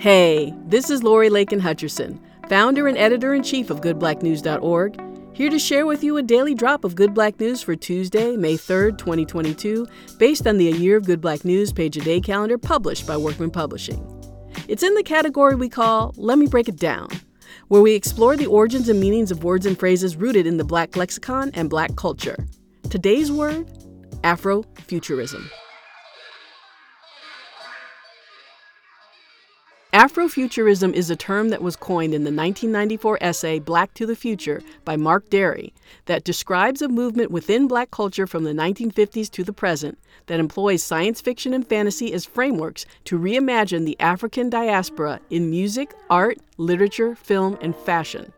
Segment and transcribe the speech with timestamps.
[0.00, 5.58] Hey, this is Lori Lakin Hutcherson, founder and editor in chief of GoodBlackNews.org, here to
[5.58, 9.88] share with you a daily drop of Good Black News for Tuesday, May 3rd, 2022,
[10.16, 13.16] based on the A Year of Good Black News page a day calendar published by
[13.16, 14.00] Workman Publishing.
[14.68, 17.08] It's in the category we call Let Me Break It Down,
[17.66, 20.94] where we explore the origins and meanings of words and phrases rooted in the Black
[20.94, 22.46] lexicon and Black culture.
[22.88, 23.66] Today's word
[24.22, 25.50] Afrofuturism.
[30.08, 34.62] Afrofuturism is a term that was coined in the 1994 essay Black to the Future
[34.82, 35.74] by Mark Dery
[36.06, 40.82] that describes a movement within black culture from the 1950s to the present that employs
[40.82, 47.14] science fiction and fantasy as frameworks to reimagine the African diaspora in music, art, literature,
[47.14, 48.32] film, and fashion.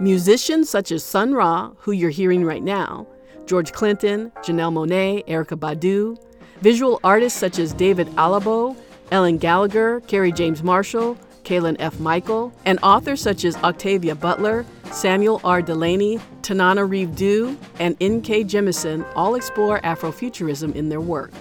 [0.00, 3.06] Musicians such as Sun Ra, who you're hearing right now,
[3.46, 6.20] George Clinton, Janelle Monáe, Erykah Badu,
[6.60, 8.76] visual artists such as David Alabo,
[9.10, 11.98] Ellen Gallagher, Kerry James Marshall, Kaylin F.
[11.98, 15.62] Michael, and authors such as Octavia Butler, Samuel R.
[15.62, 18.44] Delany, Tananarive Due, and N.K.
[18.44, 21.32] Jemisin all explore Afrofuturism in their work.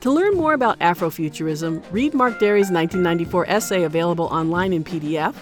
[0.00, 5.34] To learn more about Afrofuturism, read Mark Dery's 1994 essay available online in PDF.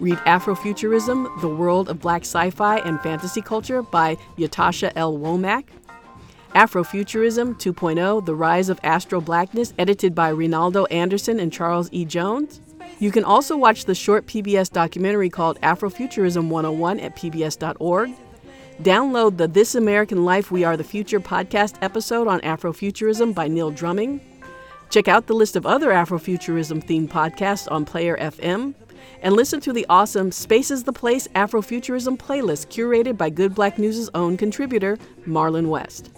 [0.00, 5.16] Read Afrofuturism, The World of Black Sci-Fi and Fantasy Culture by Ytasha L.
[5.18, 5.64] Womack.
[6.54, 12.04] Afrofuturism 2.0 The Rise of Astro Blackness, edited by Reynaldo Anderson and Charles E.
[12.04, 12.60] Jones.
[12.98, 18.12] You can also watch the short PBS documentary called Afrofuturism 101 at pbs.org.
[18.82, 23.70] Download the This American Life We Are the Future podcast episode on Afrofuturism by Neil
[23.70, 24.20] Drumming.
[24.90, 28.74] Check out the list of other Afrofuturism themed podcasts on Player FM.
[29.22, 33.78] And listen to the awesome Space is the Place Afrofuturism playlist curated by Good Black
[33.78, 36.10] News' own contributor, Marlon West.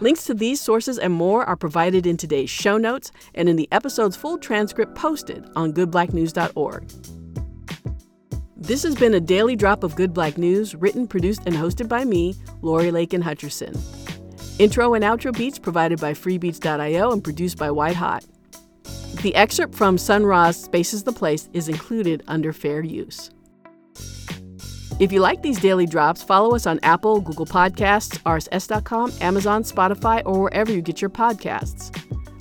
[0.00, 3.68] Links to these sources and more are provided in today's show notes and in the
[3.72, 6.90] episode's full transcript posted on goodblacknews.org.
[8.58, 12.04] This has been a daily drop of Good Black News, written, produced, and hosted by
[12.04, 13.78] me, Lori Lakin Hutcherson.
[14.58, 18.24] Intro and outro beats provided by freebeats.io and produced by White Hot.
[19.22, 23.30] The excerpt from Sun Ra's Space is the Place is included under fair use.
[24.98, 30.22] If you like these daily drops, follow us on Apple, Google Podcasts, RSS.com, Amazon, Spotify,
[30.24, 31.94] or wherever you get your podcasts.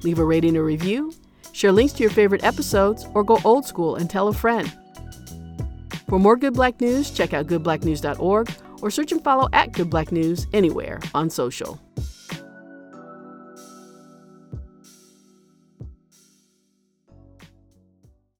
[0.05, 1.13] Leave a rating or review,
[1.51, 4.71] share links to your favorite episodes, or go old school and tell a friend.
[6.07, 8.49] For more Good Black News, check out goodblacknews.org
[8.81, 11.81] or search and follow at Good Black News anywhere on social.